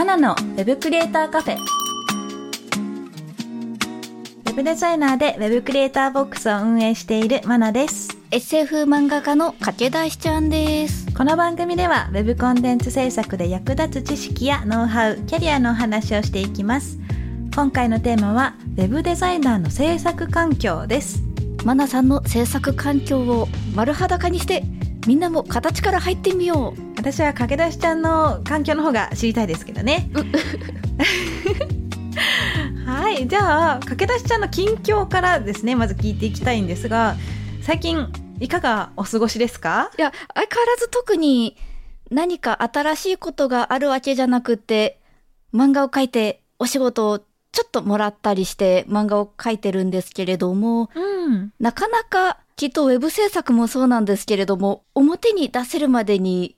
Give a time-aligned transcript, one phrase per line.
[0.00, 1.58] マナのウェブクリエイターカフェ。
[1.58, 8.08] ウェブデザイナーでウェブクリエイターボックスを運営しているマナです。
[8.30, 11.12] SF 漫画家の駆け出しちゃんです。
[11.14, 16.98] この番組では Web コンテンツ制作で役立つ知識やノウハウ、キャリアのお話をしていきます。
[17.54, 21.22] 今回のテーマは Web デザイナーの制作環境です。
[21.66, 24.64] マナさんの制作環境を丸裸にして、
[25.06, 26.80] みんなも形から入ってみよう。
[26.96, 30.10] 私は駆け出しちゃんの環境の方が知りたいですけどね。
[32.86, 37.16] はい、じゃあ駆け出しちゃんの近況からですね、まず聞いていきたいんですが、
[37.62, 39.90] 最近いかがお過ごしですか？
[39.98, 41.56] いや、相変わらず特に
[42.10, 45.00] 何か新しいことがあるわけじゃなくて、
[45.54, 51.52] 漫画を描いてお仕事をちょっともらったりして漫画を描いてるんですけれども、うん。
[51.58, 56.56] なかなかきっとウェブ制作もそうなんですけれども、表に出せるまでに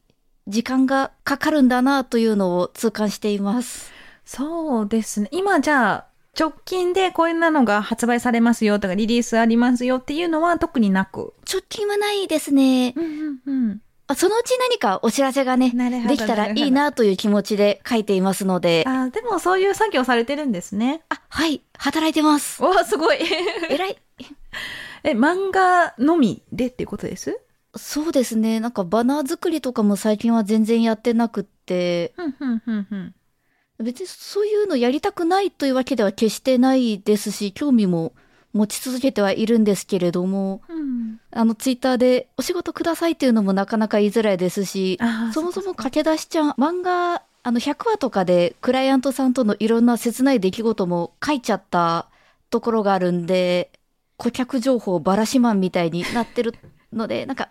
[0.49, 3.93] 時間がかかるんだなというのを痛感しています。
[4.25, 5.29] そうですね。
[5.31, 11.35] 今じゃあ、直近でこういうのが発売されますよとかリリースありますよっていうのは特になく？
[11.49, 12.95] 直近はないですね。
[12.97, 13.81] うんうんうん。
[14.09, 15.71] あそのうち何かお知らせがね、
[16.09, 21.03] できたらいいなという気持ちで書いていますので、あでもそういう作業されてるんですね。
[21.11, 22.61] あ、はい、働いてます。
[22.61, 23.19] わすごい。
[23.71, 23.97] 偉い。
[25.05, 27.41] え、漫画のみでっていうことです？
[27.75, 28.61] そうですね。
[28.61, 33.85] なんかバナー作りとかも最近は全然やってなくって、うんうんうんうん。
[33.85, 38.13] 別にそういうのやりたくないというわけでは決してないですし、興味も
[38.53, 44.99] 持ち続けてはいるんですけれども、うん、あのツイッターでお仕事くださいっていうのもなかなか言いづらいですし、
[45.33, 52.09] そもそも駆け出しちゃん、漫画、あの100話とかでクライアントさんとのいろんな切ない出来事も書いちゃった
[52.51, 53.73] ところがあるんで、
[54.17, 56.55] 顧客情報バラシマンみたいになってる
[56.93, 57.51] ので、なんか、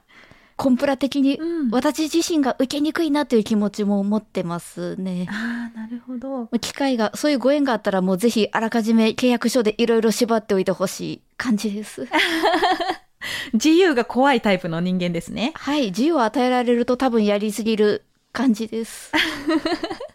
[0.57, 5.25] コンプラ的にうん私自身が受けにくいなという気持ちも持ってますね。
[5.27, 6.47] ああ、なるほど。
[6.59, 12.07] 機会が、そういうご縁があったらもうぜひあらかじめ契約書でいろいろ縛っておいてほしい感じです。
[13.53, 15.53] 自由が怖いタイプの人間ですね。
[15.55, 19.11] はい、自由を与えられると多分やりすぎる感じです。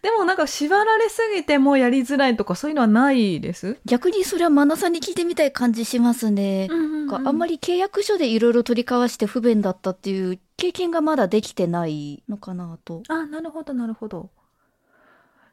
[0.00, 3.78] でもなんか縛られすぎてもやりづらいとかそういうのはないです？
[3.84, 6.68] 逆にそれはマナさんに聞いてみたい感じしますね。
[6.68, 7.48] なんかあんまり。
[7.48, 13.02] り契約書でいろいろ取り交わして不便だったっていう経験がまだできてないのかなと。
[13.08, 14.28] あなるほど、なるほど。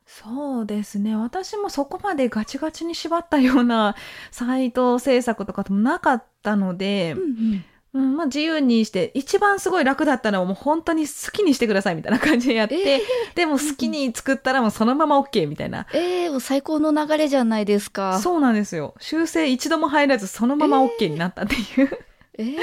[0.05, 1.15] そうですね。
[1.15, 3.95] 私もそこまでガチガチに縛ったような
[4.29, 7.63] サイト制作とかもなかったので、うん、
[7.97, 13.01] まあ自由にして、一番すごい楽だったのはもう本当に好きにしてくださいみたいな感じでやって、え
[13.35, 15.87] でも好きに作ったらもうそのまま OK みたいな。
[15.93, 18.19] えー、もう最高の流れじゃないですか。
[18.19, 18.95] そうなんですよ。
[18.99, 21.99] 修正一度も入らずそのまま OK になったっていう
[22.37, 22.57] えー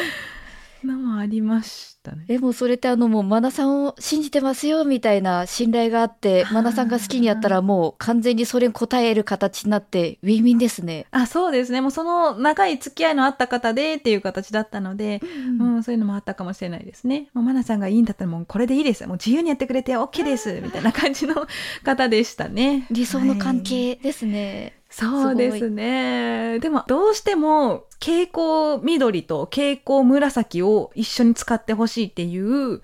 [0.87, 2.25] のもありましたね。
[2.29, 11.07] え、もうそれってあのもうマナさんを信じてますよみたいな信頼があって、マナさんが好きにやったらもう完全にそれに応える形になってウィンウィンですね。
[11.11, 11.81] あ、そうですね。
[11.81, 15.21] もうその長い付き合いのあった方でっていう形だったので、
[15.59, 17.29] うん、そういうのもあったかもしれないですね。
[17.35, 19.07] もうマナさんがいいんだったらもうこれでいいです。
[19.07, 20.61] もう自由にやってくれて OK です。
[20.63, 21.47] みたいな感じの
[21.85, 22.87] 方でしたね。
[22.91, 24.82] 理想の関はい係ですね。
[24.93, 26.59] そうですね。
[26.61, 32.83] でもどうしても蛍光緑と蛍光紫を一緒に使ってほしいっていう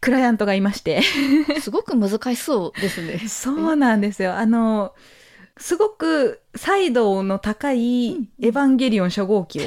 [0.00, 1.00] クライアントがいまして。
[1.60, 3.18] すごく難しそうですね。
[3.28, 4.34] そうなんですよ。
[4.36, 4.92] あの、
[5.56, 9.62] すごく彩度の高いエヴァンゲリオン初号機を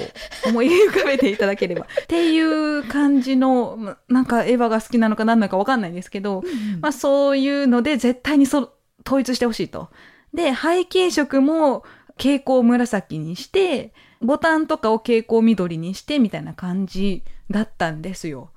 [0.46, 1.88] 思い浮かべていただければ。
[2.04, 6.44] っていう感じの、まなんかエヴァが好きなのか何なのかわかんないんですけど、
[6.80, 8.72] まあそういうので絶対にそ
[9.04, 9.90] 統一してほしいと。
[10.34, 11.84] で、背景色も
[12.18, 18.50] 蛍光紫にして、ボタンとかを蛍光緑にしてみたいな感じだったんですよ。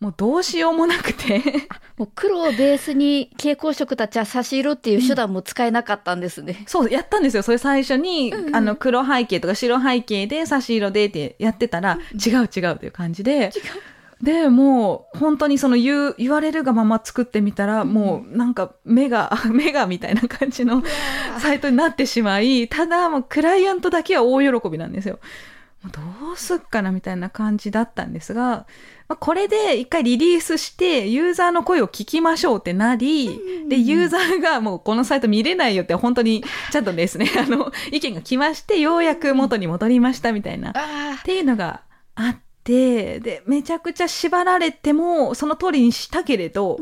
[0.00, 1.42] もうどうしようもなくて。
[1.96, 6.62] もう黒をベースに蛍光色たちは差し色っていう手段も使えなかったんですね。
[6.68, 7.42] そう、やったんですよ。
[7.42, 13.50] それ最初に、うんうんあの、黒背景とか白背景で差し色でってやってたら、違う違うという感じで、
[14.22, 20.82] で、もう、本当にその言う、言われるがまま作ってみたら、もう、なんか、目が、 目がみたいな感じの
[21.38, 25.20] サイトになってしまい、ただ、もう、クライアントだけは大喜びなんですよ。
[25.92, 26.00] ど
[26.32, 28.66] うすっかなみたいな感じだったんですが、
[29.06, 41.82] まあ、これで一回リリースしてユーザーの声を聞きましょうってなり、で、ユーザーがもうこのサイト見れないよって本当に ちゃんとですね、あの、意見が来ましてようやく元に戻りましたみたいな、っていうのが
[42.16, 46.78] あって、で、めちゃくちゃ縛られてもその通りにしたけれど、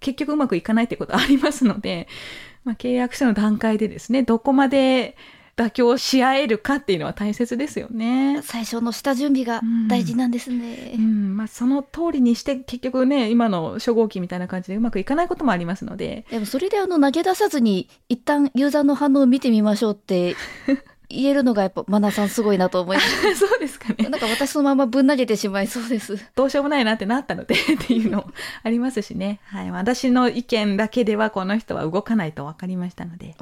[0.00, 2.08] 結局うまくいかないってことありますので、
[2.62, 5.16] まあ、契約書の段階でですね、どこまで
[5.56, 8.42] 妥協し合えるかっていうのは大切ですよね。
[8.42, 10.92] 最初の下準備が大事なんですね。
[10.96, 16.26] うん、まあその通りにして結局ね、今の初号機みたいな感じでうまくいかないこともありますので。
[16.30, 20.36] でもそれであの投げ出さずに一旦ユーザーの反応を見てみましょうって
[21.10, 23.34] 言えるのがやっぱマナさんすごいなと思います。
[23.34, 24.08] そうですかね。
[24.08, 26.16] なんか私のままぶん投げてしまいそうです。
[26.36, 29.40] どうしようもないなってなったのでっていうのもありますしね。
[29.50, 29.70] はい。
[29.70, 33.34] 私の意見だけではこの人は動かないと分かりましたので。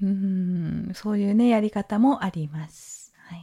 [0.00, 3.12] うん、そういうね、やり方もあります。
[3.16, 3.40] はい。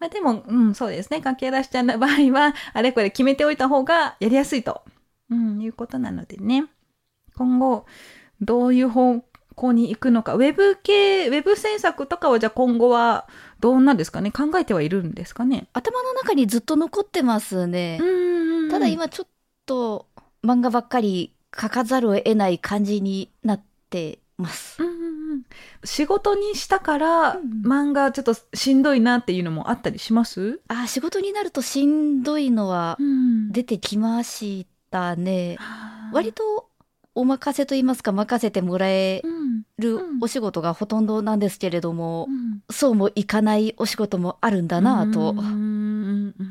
[0.00, 1.20] まあでも、うん、そうですね。
[1.20, 4.82] 駆け出しちゃんの場合は、あれこれ決めておいた方がやりやすいと、
[5.30, 6.64] うん、いうことなのでね。
[7.36, 7.84] 今後、
[8.40, 9.22] どういう方
[9.54, 10.34] 向に行くのか。
[10.34, 13.26] ウェブ系、ウェブ制作とかはじゃあ今後は
[13.60, 14.30] どうなんですかね？
[14.30, 15.68] 考えてはいるんですかね？
[15.72, 17.98] 頭の中にずっと残ってますね。
[18.00, 19.28] うんただ、今ちょっ
[19.66, 20.06] と
[20.44, 24.82] 漫画ばっかり書かざるを得ない感じになってます。
[24.82, 25.04] うんうんうん
[25.84, 30.60] 仕事にしたから、うん漫画ちょっとしんどいなっていうのもあったりします？
[30.68, 35.58] あ、仕事になるとしんどいのはん出てきましたね。
[36.12, 36.68] 割と
[37.14, 39.62] お任せと言いますか任せてもらえうん。
[39.78, 40.18] るうん。
[40.20, 42.60] お仕事がほとんどなんですけれども、うん。
[42.70, 45.34] そうもいかないお仕事もあるんだなぁと、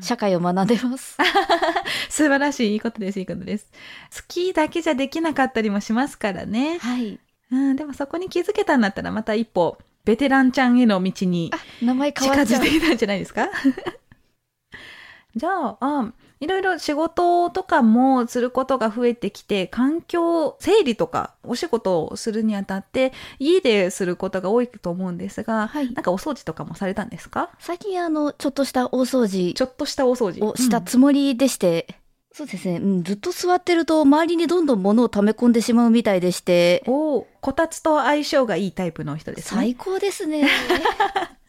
[0.02, 1.16] 社会を学んでます。
[2.08, 3.70] 素晴らしいいいことですいいことです。
[4.14, 7.18] 好きだけじゃできなかったりもしますからね、はい。
[7.50, 11.50] うん、でもそこに気づけたんだったらまた一歩ベテランちゃんへの道に
[11.80, 12.60] 近づい。
[12.60, 13.48] てきたんじゃないですか？
[15.36, 16.12] じゃああ
[16.44, 25.92] いろいろ仕事とかもすることが増えてきて環境整理とかお仕事をするにあたって家ですることが多いと思うんですが、はい。
[25.92, 27.50] なんかお掃除とかもされたんですか？
[27.58, 30.44] 最近あの、ちょっとした大掃除ちょっとしたお掃除。
[30.44, 31.96] をしたつもりでして、
[32.32, 39.60] そうですね、うん、ずっと座ってると周りにどんどん物を溜め込んでしまうみたいでして、おおこたつと相性がいいタイプの人ですね。
[39.60, 40.48] 最高ですね。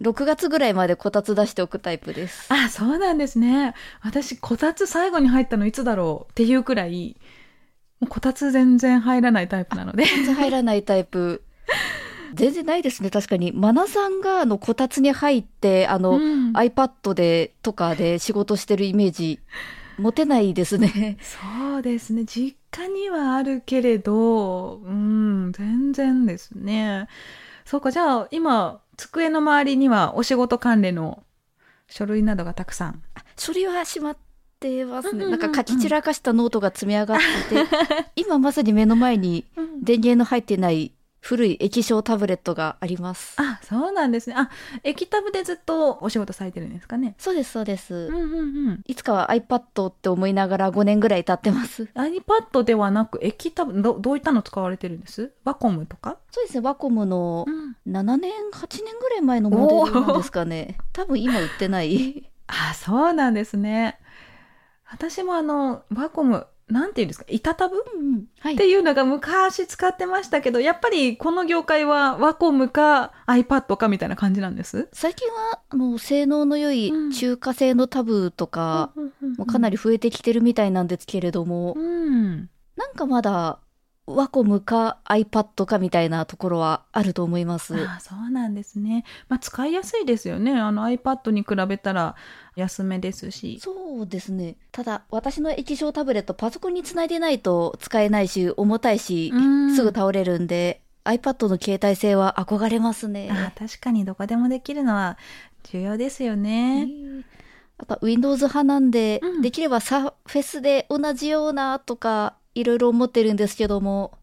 [0.00, 2.52] 6月ぐらいまでこたつ出しておくタイプです。
[2.52, 7.16] あそうなんですね私こたつ最後に入ったのいつだろうっていうくらい
[8.00, 11.42] もうこたつ全然入らないタイプなのでこたつ入らないタイプ。
[12.34, 13.52] 全然ないですね、確かに。
[13.52, 19.40] マナさんがあのこたつに入って、あの、うん iPad でとかで仕事してるイメージ
[19.98, 21.18] 持てないですね。
[21.20, 27.08] そうですね実家にはあるけれどうん全然ですね
[27.68, 31.22] そうかじゃあ今机の周りにはお仕事関連の
[31.86, 33.02] 書類などがたくさん。
[33.36, 34.16] 書類はしまっ
[34.58, 35.26] てますね。
[35.26, 37.18] なんか書き散らかしたノートが積み上がっ
[37.50, 37.66] てて、
[38.16, 39.44] 今まさに目の前に
[39.82, 43.34] 電源の入ってない古い液晶タブレットがあります。
[43.38, 44.50] あそうなんですねあ
[44.84, 47.94] 液タブでずっとお仕事されてるんですかねそうです、そうです。
[47.94, 51.84] うんうんうんいつかは iPad って思いながら5年ぐらい経ってます。
[51.94, 55.32] iPad ではなく液タブどどういったの使われてるんです？
[55.44, 60.78] ワコムとか、そうですね、ワコムのん、7年、8年ぐらい前のモデルなんですかね。
[60.92, 62.30] 多分今売ってない。
[62.46, 63.98] あそうなんですね
[64.90, 67.24] 私もあのワコムなんていうんですか？
[67.28, 67.76] 板タブ？
[67.76, 68.66] うん、はいって。
[68.66, 74.88] いうのが昔使ってましたけど、やっぱりこの業界はワコムか iPad かみたいな感じなんです？
[74.92, 78.92] 最近は、あの、性能の良いうん中華製のタブとか、
[79.36, 79.68] もうかなり。
[79.68, 82.48] り増えてきてるみたいなんですけれども、うん。
[82.74, 83.58] なんかまだ、
[84.16, 87.74] ワコムか iPad かみたいなところはあると思います。
[87.86, 89.04] ああそうなんですね。
[89.28, 90.58] まあ使いやすいですよね。
[90.58, 92.16] あの iPad に比べたら
[92.56, 93.58] 安めですし。
[93.60, 94.56] そうですね。
[94.72, 103.28] ただ、私の液晶タブレット、パソコンにつないでないと使えないし、重たいし、うんすぐ倒れるんで、iPad の携帯性は憧れますね。
[103.30, 105.18] ああ確かにどこでもできるのは
[105.64, 106.88] 重要ですよね。
[107.78, 114.18] やっぱ Windows 派なんで、うんできればサーフェスで同じようなとか、いろいろ思ってるんですけども、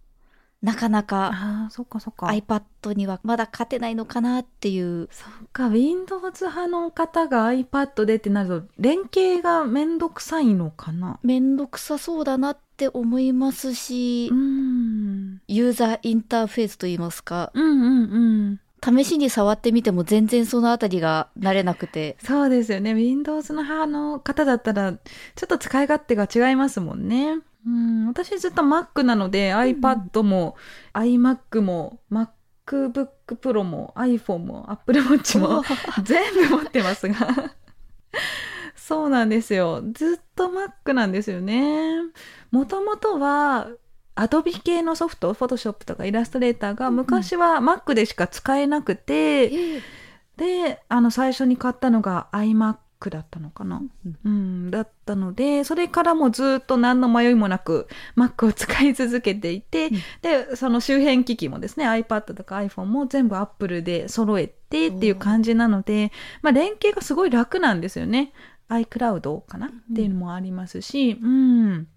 [0.62, 2.26] なかなかああそっかそっか。
[2.28, 5.08] iPad にはまだ勝てないのかなっていう。
[5.12, 11.20] そっか Windows 派の方が iPad でってなると連携がめんどくさいのかな。
[11.22, 15.42] めんどくさそうだなって思いますし、うん。
[15.48, 19.04] ユーザーインターフェースといいますか、うんうんうん。
[19.04, 22.18] 試しに触ってみても全然そのあたりが慣れなくて。
[22.24, 22.96] そうですよね。
[22.96, 25.00] Windows の派の方だったら、ちょ
[25.46, 27.40] っと使い勝手が違いますもんね。
[27.66, 30.56] うん、私ずっと Mac なので、iPad も
[30.94, 32.30] iMac も Mac
[32.66, 35.64] MacBook Pro も iPhone も Apple Watch も
[36.04, 37.54] 全部持ってますが
[38.76, 39.82] そうなんですよ。
[39.94, 41.90] ずっと Mac なんですよね。
[42.52, 43.70] もともとは
[44.16, 49.82] Adobe 系のソフト、Photoshop とかイラストレーターが昔は Mac でしか使えなくて、ええ
[50.38, 52.76] で、あの最初に買ったのが iMac
[53.10, 53.82] だったのかな？
[54.24, 68.34] うん、だったので、それからもずっと何の迷いもなく Mac を使い続けていて、うんで、その周辺機器もですね、iPad とか iPhone も全部 Apple で揃えてっていう感じなので、まあ連携がすごい楽なんですよね。
[68.70, 69.68] iCloud かな？
[69.68, 71.88] っていうのもありますし、うん。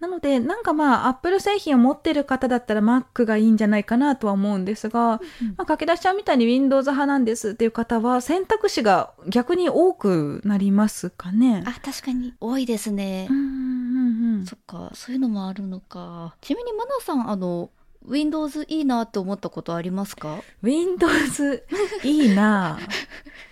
[0.00, 5.18] なので、なんかまあ、Apple 製品を持ってる方だったら Mac がいいんじゃないかなとは思うんですが、ま
[5.58, 11.62] あ、駆け出しちゃんみたいに Windows 派なんですっていう方は選択肢が逆に多くなりますかね。
[11.66, 13.32] あ、確かに多いですねう。
[13.32, 16.34] んうんうんそっか、そういうのもあるのか。
[16.40, 17.68] ちなみにマナさん、あの、
[18.08, 21.64] Windows いいなって思ったことありますか？Windows
[22.02, 22.88] いいなぁ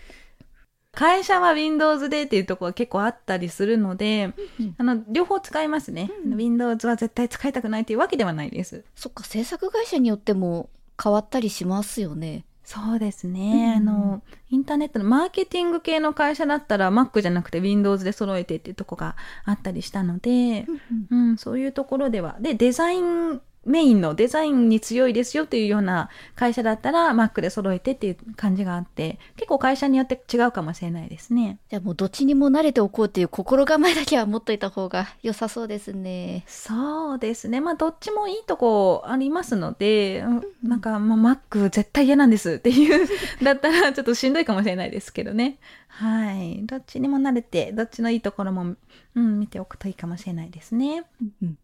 [0.99, 6.11] 会社は Windows でっていうところが結構あったりするので、うんあの、両方使いますね。
[6.25, 8.85] うん Windows は絶対使いたくないっていうわけではないです。
[8.97, 12.45] そっか、制作会社によっても変わったりしますよね。
[12.65, 19.15] そうですね、うんあの、インターネットのマーケティング系の会社だったら Mac じゃなくて Windows で揃えてっていうとこが
[19.45, 20.67] あったりしたので、
[21.11, 22.37] うん、そういうところでは。
[22.41, 31.59] で、デザインメインのデザインに強いですよっていうような会社だったら Mac で揃えてっていう感じがあって、結構会社によって違うかもしれないですね。
[31.69, 36.45] じゃあもうどっちにも慣れておこうっていう心構えだけは持っといた方が良さそうですね。
[36.47, 37.61] そうですね。
[37.61, 43.07] まあ、どっちもいいとこありますので、うんなんか、まあ、Mac 絶対嫌なんですっていう、
[43.43, 45.59] だったらちょっとしんどいかもしれないですけどね。
[45.89, 46.67] はい。
[46.67, 48.75] どっちにも慣れて、どっちのいいところも、
[49.15, 51.05] うん、見ておくといいかもしれないですね。
[51.43, 51.59] うん。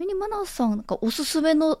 [0.00, 1.78] ちなみにマナさん、なんかおすすめの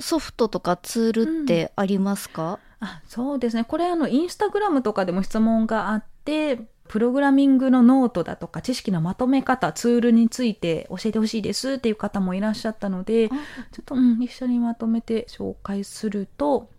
[0.00, 3.64] ソフトとかツールってありますか、あ、そうですね。
[3.64, 13.36] これあの、インスタグラムとかでも質問があって、プログラミングのノートだとか知識のまとめ方、ツールについて教えてほしいですっていう方もいらっしゃったので、ちょ
[13.82, 16.70] っと、うん、一緒にまとめて紹介すると、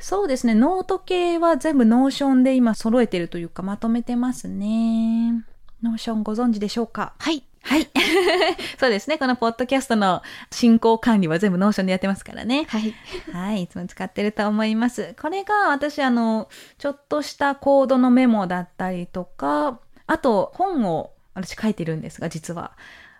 [0.00, 5.44] そうですね、ノート系は全部 Notion で今揃えてるというかまとめてますね。
[5.80, 7.14] Notion ご存知でしょうか？
[7.20, 7.44] はい。
[7.64, 7.88] はい。
[8.78, 12.66] そうですね、このポッドキャストの進行管理は全部 Notion でやってますからね。
[12.68, 12.94] はい。
[13.32, 15.14] はい、いつも使ってると思います。
[15.20, 22.72] これが私、あの、ちょっとしたコードのメモだったりとか、あと本を私書いてるんですが、実は。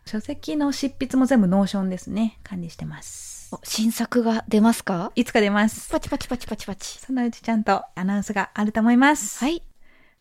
[0.07, 2.39] 書籍の執筆も全部 Notion ですね。
[2.45, 3.49] 管理してます。
[3.55, 5.11] お新作が出ますか？
[5.15, 5.91] いつか出ます。
[5.91, 6.99] パチパチパチパチパチ。
[6.99, 9.43] そのうちちゃんとアナウンスがあると思います。
[9.43, 9.63] はい。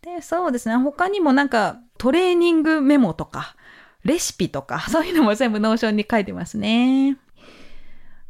[0.01, 0.77] で、そうですね。
[0.77, 3.57] 他にもなんかトレーニングメモとか、
[4.03, 7.17] レシピとか、 そういうのも全部 Notion に書いてますね。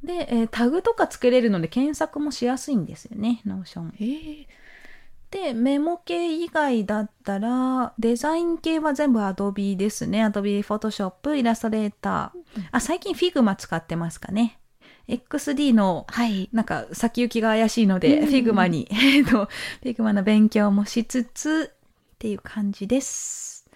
[0.03, 3.93] で、えータグとかつけれるので検索もしやすいんですよね、 Notion。
[3.99, 4.47] ええ
[5.33, 10.23] で、メモ系以外だったら、デザイン系は全部 Adobe ですね。
[10.23, 12.67] Adobe Photoshop、 Illustrator。
[12.71, 14.59] あ、最近 Figma 使ってますかね。
[15.07, 16.49] XD のはい。
[16.53, 23.67] なんか先行きが怪しいので、うん Figma に、 えっと、 Figma の勉強もしつつっていう感じです。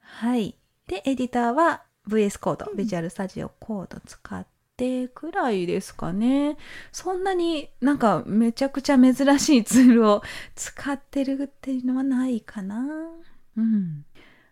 [0.00, 0.56] はい。
[0.86, 6.58] で、エディターは VS コード、ビジュアルスタジオコード使ってくらいですかね。
[6.92, 10.22] そんなになんかめちゃくちゃ珍しいツールを
[10.54, 12.84] 使ってるっていうのはないかな。
[13.56, 14.04] うん。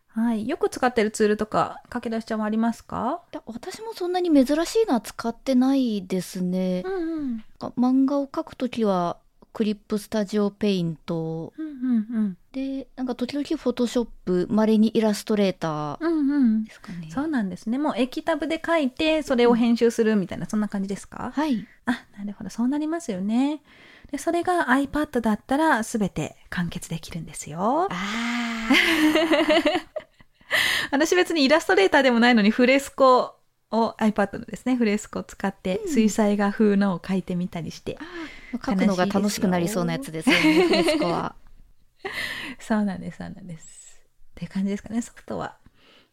[0.06, 0.46] はい。
[0.48, 3.22] よく使ってるツールとか、駆け出しちゃんはありますか？
[3.46, 6.82] 私もそんなに珍しいのは使ってないですね。
[6.82, 7.36] んうん。
[7.36, 9.18] なんか漫画を描くときは、
[9.52, 11.76] クリップスタジオペイントうんうんう
[12.28, 12.36] ん。
[12.52, 16.72] で、なんか時々フォトショップ、稀にイラストレーターうんうんで。
[16.72, 17.08] すかね。
[17.10, 17.76] そうなんですね。
[17.78, 21.32] もう液タブで書いて、それを編集するみたいな、そんな感じですか？
[21.34, 21.66] はい。
[21.86, 22.50] あ、なるほど。
[22.50, 23.60] そうなりますよね。
[24.10, 27.88] で、それが iPad だったら全て完結できるんですよ。
[27.90, 28.68] あ
[30.90, 33.36] 私別にイラストレーターでもないのにフレスコ
[33.72, 37.98] を iPad のですね、フレスコを使ってうん水彩画風のを書いてみたりして。
[38.00, 38.04] あ。
[38.58, 41.34] 描くのが楽しくなりそうなやつですよね、フレスコは。
[42.60, 44.00] そうなんです、そうなんです。
[44.02, 45.56] って感じですかね、ソフトは。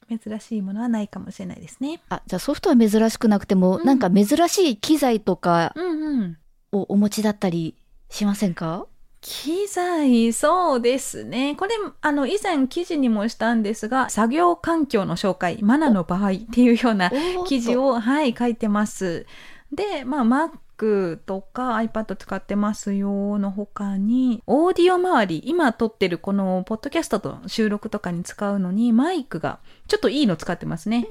[0.09, 2.01] 珍しいものはないかもしれないですね。
[2.09, 6.37] あ、じゃあソフトは珍しくなくても、うんなんか珍しい機材とかうんうん。
[6.71, 7.75] をお持ちだったり
[8.09, 8.87] しませんか？
[9.21, 11.55] 機材、そうですね。
[11.55, 17.11] これ、あの、以前記事にもしたんですが、作業環境の紹介、マナの場合っていうような
[17.47, 19.25] 記事を、はい、書いてます。
[19.73, 31.07] で、まあ、Mac とか iPad 使ってますよの他に、オーディオ周り、今撮ってるこのポッドキャストと収録とかに使うのに、マイクがちょっといいの使ってますね。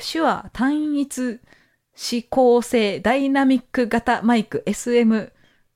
[0.00, 1.40] 手話単一
[1.94, 5.32] 指向性ダイナミック型マイク SM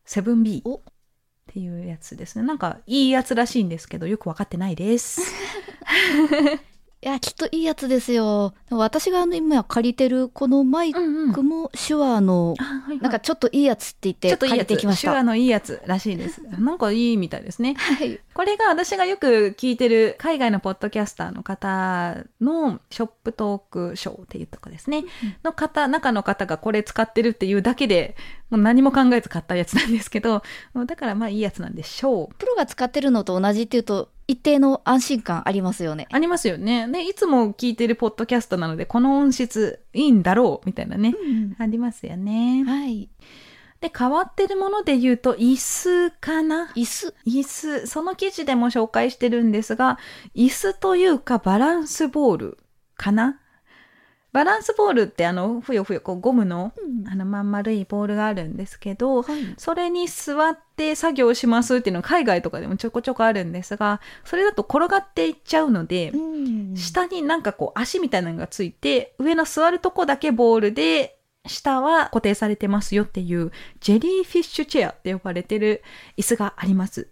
[0.06, 0.80] 7B お
[1.57, 2.45] っていうやつですね。
[2.45, 5.23] なんかいいやつらしいんですけど、よくわかってないです。
[7.03, 8.55] いや、きっといいやつですよ。
[8.71, 12.55] 私があの今借りてるこのマイんクも手話の、
[13.03, 15.11] なんかちょっといいやつって言って借ちょっといいやつ、りてきました。
[15.11, 16.43] 手話のいいやつらしいです。
[16.59, 17.75] なんかいいみたいですね。
[17.75, 18.19] はい。
[18.33, 25.05] これが私がよく聞いてる海外のポッドキャスターの方のショップトークショーっていうとこですね。
[25.45, 28.17] の方、中の方がこれ使ってるっていうだけで、
[28.49, 30.43] もう何も考えず買ったやつなんですけど、
[30.87, 32.35] だからまあいいやつなんでしょう。
[32.37, 36.09] プロが使ってるのと同じっていうと、一定の安心感ありますよね。
[36.11, 36.88] ありますよね。
[36.88, 41.14] で、いつも聞いてるポッドキャストなので、この音質いいんだろうみたいなね。
[41.59, 42.64] ありますよね。
[42.64, 43.09] はい。
[43.80, 46.73] で、変わってるもので言うと、椅子かな？
[46.75, 47.14] 椅子。
[47.26, 49.99] 椅子、その記事でも紹介してるんですが、
[50.35, 52.59] 椅子というかバランスボール
[52.97, 53.40] かな？
[54.37, 56.75] バランスボールってあの、ふよふよこうゴムの、
[57.11, 59.55] あのまん丸いボールがあるんですけど、はい。
[59.57, 75.83] それに座って作業しますっていうのが海外とかでもちょこちょこあるんですが、それだと転がっていっちゃうので、うん下になんかこう足みたいなのがついて、上の座るとこだけボールで、下は固定されてますよっていう、ジェリーフィッシュチェアって呼ばれてる
[76.19, 77.09] 椅子があります。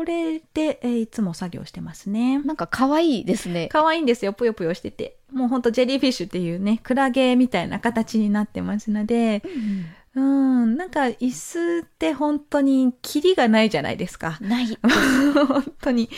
[0.00, 2.38] これで、えーいつも作業してますね。
[2.38, 3.68] なんか可愛いですね。
[3.70, 4.32] 可愛いんですよ。
[4.32, 5.18] ぷよぷよしてて。
[5.30, 9.42] もうほんとジェリーフィッシュっていうね、クラゲみたいな形になってますので、
[10.14, 14.38] うん、なんか椅子って本当にキリがないじゃないですか。
[14.40, 14.78] ない。
[15.46, 16.04] 本当に。
[16.04, 16.08] っ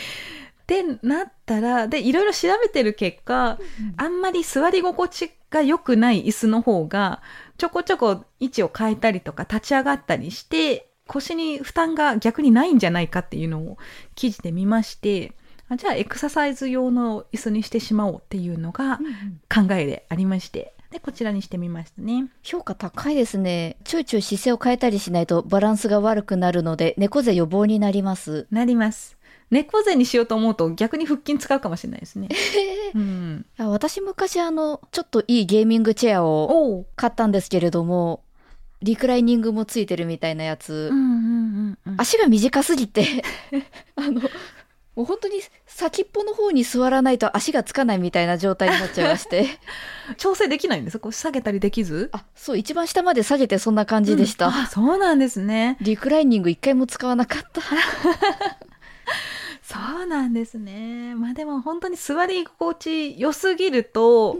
[0.65, 3.59] てなったら、で、いろいろ調べてる結果、
[3.97, 7.21] あんまり座り心地が良くない椅子の方が、
[7.59, 13.77] ちょこちょこ位置を変えたりとか立ち上がったりして、腰に負担が逆にないんじゃないかっていうのを
[14.15, 15.33] 記事で見まして、
[15.69, 18.99] あじゃあエクササイズ用の椅子にしてしまおうっていうのが
[19.53, 22.29] 考えでありまして、で、こちらにしてみましたね。
[22.43, 23.77] 評価高いですね。
[23.85, 28.47] ちょいちょい姿勢を変えたりしないとバランスが悪くなるので、猫背予防になります。
[28.51, 29.19] なります。
[29.51, 32.29] 猫背にしようと思うと逆に腹筋使うかもしれないですね。
[32.95, 33.45] うん。
[33.59, 36.87] 私昔あの、ちょっといいゲーミングチェアを。
[36.97, 38.23] 買ったんですけれども、
[38.83, 41.11] リクライニングもついてるみたいなやつ、うんうんう
[41.71, 41.95] んうん。
[41.99, 43.25] 足が短すぎて、
[43.97, 44.21] あの、
[44.95, 49.47] もう本当に先っぽの方に座らないと足がつかないみたいな状態になっちゃいまして。
[50.19, 52.11] 調整できないんですこう下げたりできず？
[52.13, 54.49] あ、そう、一番下まで下げてそんな感じでした。
[54.49, 55.79] うんあそうなんですね。
[55.81, 57.63] リクライニング一回も使わなかった。
[59.73, 61.15] そうなんですね。
[61.15, 64.37] まあでも本当に座り心地良すぎると、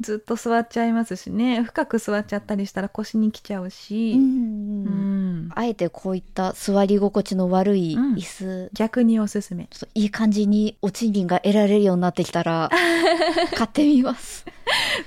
[0.00, 1.62] ずっと座っちゃいますしね。
[1.62, 4.12] 深く座っちゃったりしたら腰に来ちゃうし。
[4.12, 9.68] うんあえてこういった座り心地の悪い椅子、逆におすすめ。
[9.94, 12.70] いい感じにお賃金が得られるようになってきたら、
[13.54, 14.44] 買ってみます。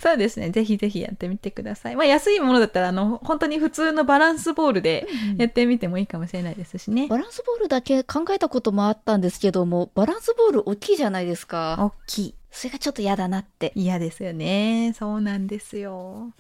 [0.02, 0.52] そうですね。
[0.52, 1.96] ぜひぜひやってみてください。
[1.96, 7.08] まあ安いものだったら、あの、本当に普通のバランスボールでやってみてもいいかもしれないですしね。
[7.08, 11.78] バランスボールだけ考えたこともあったんですけども、バランスボール大きいじゃないですか。
[11.80, 12.36] 大きい。
[12.52, 13.72] それがちょっと嫌だなって。
[13.76, 14.94] 嫌ですよね。
[14.98, 16.32] そうなんですよ。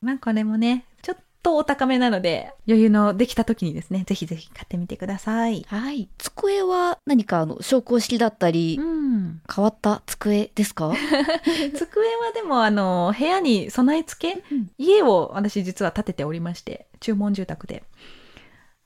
[0.00, 5.64] まあこれもね、ちょっとお高めなので、余裕のできた時にですね、ぜひぜひ買ってみてください。
[5.68, 6.08] はい。
[6.18, 9.40] 机は何かあの、昇降式だったり、うん。
[9.52, 10.92] 変わった机ですか？
[11.74, 14.42] 机はでもあの、部屋に備え付け、
[14.78, 17.82] 家を私実は建てておりまして、注文住宅で。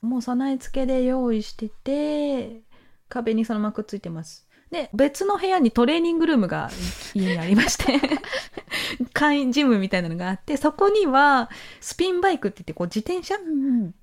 [0.01, 2.61] もう備え付けで用意してて、
[3.09, 4.47] 壁にそのままくっついてます。
[4.71, 6.69] で、別の部屋にトレーニングルームが
[7.15, 7.99] 家にありまして、
[9.13, 13.93] 会員ジムみたいなのがあって、そこにはスピンバイクって言ってこう自転車うん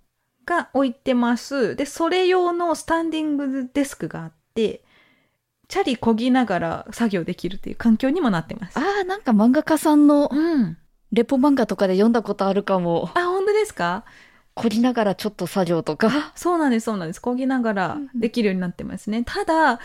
[0.47, 1.75] が置いてます。
[1.77, 4.85] で、それ用のスタンディングデスクがあって、
[5.69, 8.79] チャリ漕ぎながら作業できるっていう環境にもなってます。
[8.79, 10.77] ああ、なんか漫画家さんのうん。
[11.13, 13.09] レポ漫画とかで読んだことあるかも。
[13.15, 14.05] あ、本当ですか？
[14.55, 16.33] 凝りながらちょっと作業とか。
[16.37, 17.21] そうなんです、そうなんです。
[17.21, 19.23] 漕ぎながらできるようになってますね。
[19.25, 19.81] ただ、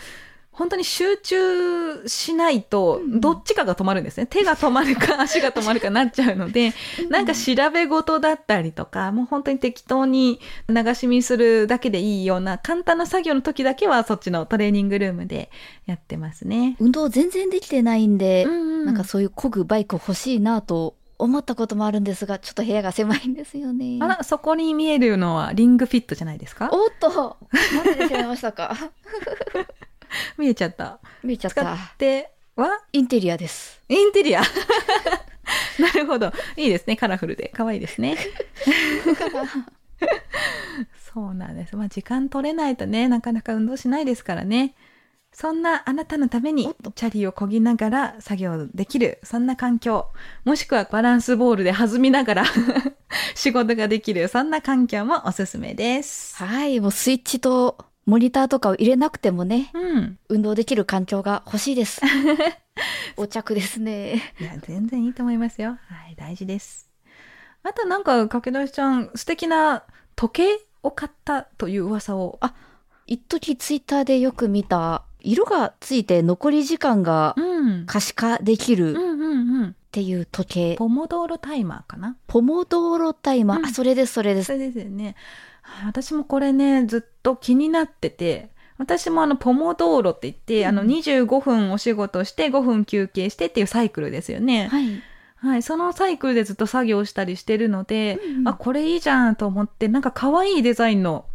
[0.52, 4.26] 本当に集中しないと、どっちかが止まるんですね。
[4.26, 6.72] 手が止まるか 足が止まるかなっちゃうので、
[7.08, 15.50] なんか調べ事だったりとか、もう本当に適当に流し見するだけでいいような簡単な作業の時だけはそっちのトレーニングルームで
[15.86, 16.76] やってますね。
[16.78, 23.98] 運動全然できてないんで、うんなんかそういう漕ぐバイク欲しいなと思ったこともあるんですが、ちょっと部屋が狭いんですよね。
[24.00, 26.68] あら、そこに見えるのはリングフィットじゃないですか？
[26.72, 28.76] おっと待ってしまいましたか？
[30.36, 30.98] 見えちゃった。
[31.22, 31.74] 見えちゃっ使た。
[31.74, 32.68] っては？
[32.92, 33.80] インテリアです。
[33.88, 34.42] インテリア。
[35.78, 36.32] なるほど。
[36.56, 36.96] いいですね。
[36.96, 37.50] カラフルで。
[37.54, 38.16] 可愛いですね。
[41.12, 41.76] そうなんです。
[41.76, 44.74] まあ時間取れないとね、なかなか運動しないですからね。
[45.32, 50.08] そんなあなたのためにチャリを漕ぎながら作業できる、そんな環境。
[50.44, 52.44] もしくはバランスボールで弾みながら
[53.34, 56.36] 仕事ができる、そんな環境もおすすめです。
[56.36, 60.18] はい、もうスイッチとモニターとかを入れなくてもね、うん。
[60.28, 62.00] 運動できる環境が欲しいです。
[63.16, 64.34] お着ですね。
[64.40, 65.78] いや、全然いいと思いますよ。
[65.86, 66.90] はい、大事です。
[67.62, 69.84] あとなんか、駆け出しちゃん、素敵な
[70.16, 72.38] 時計を買ったという噂を。
[72.40, 72.54] あ
[73.06, 77.86] 一時ツイッターでよく見た、色がついて残り時間がうん。
[77.86, 79.76] 可視化できるっうんうんうん。
[79.92, 80.76] ていう時計。
[80.76, 82.16] ポモドーロタイマーかな？
[82.26, 83.58] ポモドーロタイマー。
[83.58, 84.46] うんあ、それです、それです。
[84.46, 85.04] それですよね。
[85.04, 85.14] はい
[85.86, 94.68] 私もこれね、ずっと気になってて、私もあの、ポモドーロって言って、うんあの、25分お仕事して5分休憩してっていうサイクルですよね。
[94.68, 95.02] はい。
[95.36, 95.62] はい。
[95.62, 101.26] そのサイクルでずっと作業したりしてるので、うんうんあ、これいいじゃんと思って、なんか可愛いデザインの、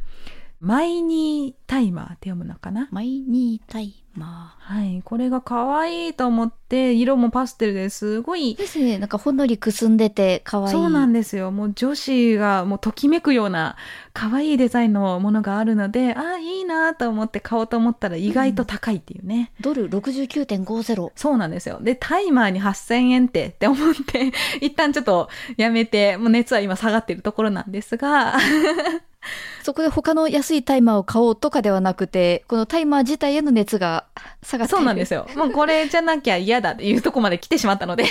[0.65, 2.88] マイニータイマーって読むのかな？
[2.89, 5.04] マイニータイマはい。
[5.06, 8.58] これが可愛いと思って、色もパステルですごいー。
[8.58, 8.97] ですね。
[8.97, 10.69] なんかほんのりくすんでて可愛い。
[10.69, 11.51] そうなんですよ。
[11.51, 13.75] もう女子がもうときめくような
[14.13, 19.51] 可愛いデザインのものがあるので、ああ、いいなと思って買おうと思ったら意外と高いっていうね。
[19.62, 21.12] ドル69.50。
[21.15, 21.80] そうなんですよ。
[21.82, 28.36] で、タイマーに8000円ってって思って、 一旦ちょっとやめて、もう熱は今下がってるところなんですが、
[29.63, 34.06] そこで他の安いタイマーを買おうとかではなくて、このタイマー自体への熱が
[34.43, 34.75] 下がって。
[34.75, 35.28] そうなんですよ。
[35.36, 38.05] もうこれじゃなきゃ嫌嫌だっていうとこまで来てしまったので。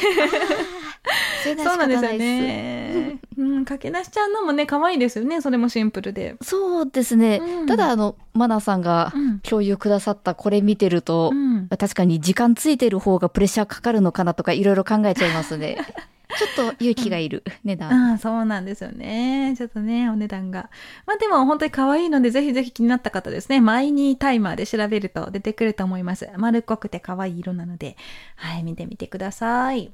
[1.45, 3.19] そうなんですよね。
[3.37, 5.41] うん、駆け出しちゃんのもね、可愛いですよね。
[5.41, 6.37] それもシンプルで。
[6.41, 6.51] す。
[6.51, 7.41] そうですね。
[7.43, 9.41] うんただ、あの、マナさんがうん。
[9.41, 11.69] 共有くださったこれ見てると、うん。
[11.69, 15.79] 確かに時間ついてる方がプレッシャーかかるのかなとかいろいろ考えちゃいますね。
[16.37, 18.11] ちょっと勇気がいる値段。
[18.11, 19.55] ああ、そうなんですよね。
[19.57, 20.71] ちょっとね、お値段が。
[21.07, 23.61] まあでも本当に可愛いので、ぜひぜひ気になった方ですね。
[23.61, 26.29] マイニータイマーで調べると出てくると思います。
[26.37, 27.97] 丸っこくて可愛い色なので、
[28.37, 29.93] はい、見てみてください。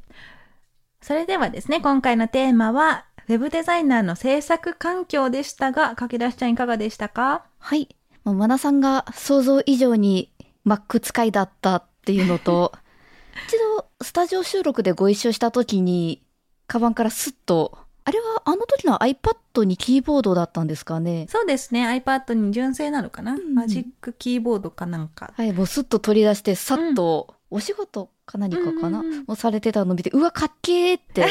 [1.03, 7.45] それではですね、今回のテーマは、ウェブデザイナーの制作環境でしたが、駆け出しちゃんいかがでしたか？
[7.59, 7.89] はい。
[8.25, 10.31] もうマナさんが想像以上に
[10.67, 12.73] Mac 使いだったっていうのと、
[13.49, 16.23] 一度スタジオ収録でご一緒した時に、
[16.67, 21.27] カバンからスッと、あれはあの時の iPad にキーボードだったんですかね？
[21.31, 25.33] そうですね、iPad に純正なのかな、んマジックキーボードかなんか。
[25.37, 31.27] はい、もうスッと取り出して、さっと、お仕事か何かかな、うんうんうんもうされてたのを見て、うわ、かっけーって。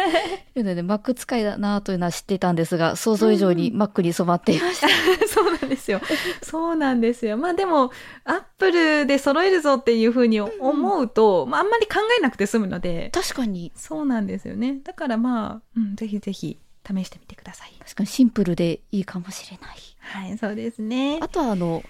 [0.56, 4.88] いうので、Mac 使いだなというのは知っていたんですが、想像以上に Mac に染まっていました。
[5.28, 6.00] そうなんですよ。
[6.42, 7.36] そうなんですよ。
[7.36, 7.90] まあでも、
[8.24, 14.80] アップルで揃えるぞっていうふうに思うと、まああんまり考えなくて済むので、確かに、そうなんですよね。
[14.84, 17.72] だからまあ、うん、ぜひぜひ試してみてください。
[17.80, 19.76] 確かにシンプルでいいかもしれない。
[20.00, 21.28] はい、そうですねあ。
[21.28, 21.82] とはあの、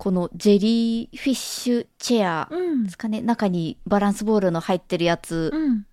[0.00, 2.90] このジェリーフィッシュチェアうんで。
[2.90, 5.84] すかね、中にバランスボールの入ってるやつ、うん。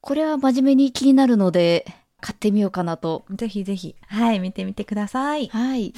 [0.00, 1.86] これは真面目に気になるので、
[2.20, 3.24] 買ってみようかなと。
[3.30, 5.46] ぜひぜひ、はい、見てみてください。
[5.46, 5.94] はい。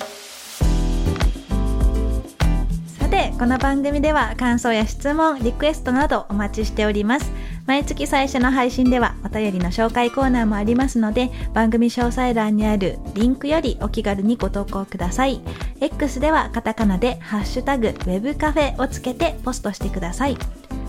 [3.14, 7.30] て、この番組では感想や質問、リクエストなどお待ちしております。
[7.64, 15.40] 毎月最初の配信ではお便りの紹介コーナーもありますので、番組詳細欄にあるリンクよりお気軽にご投稿ください。
[15.80, 20.36] X ではカタカナでハッシュタグウェブカフェをつけてポストしてください。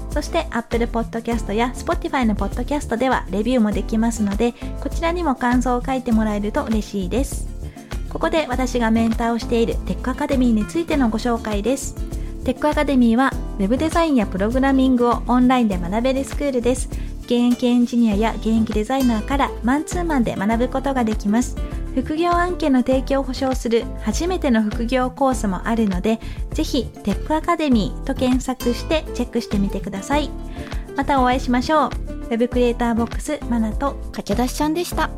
[0.09, 7.47] そして Apple Podcast や Spotify の Podcast ではレビューもできますので、こちらにも感想を書いてもらえると嬉しいです。
[8.09, 12.14] ここで私がメンターをしているテックアカデミーについてのご紹介です。
[12.45, 16.87] テックアカデミーは Web デザインやプログラミングをオンラインで学べるスクールです。
[17.23, 21.57] 現役エンジニアや現役デザイナーからマンツーマンで学ぶことができます。
[21.95, 26.19] 副業案件の提供を保証する初めての副業コースもあるので、
[26.51, 30.29] ぜひテックアカデミーと検索してチェックしてみてください。
[30.95, 31.89] またお会いしましょう。
[32.29, 35.09] Web クリエイターボックスマナと駆け出しちゃんでした。